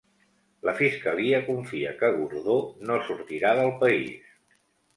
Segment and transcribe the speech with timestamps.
[0.69, 2.57] La Fiscalia confia que Gordó
[2.89, 4.37] no sortirà del país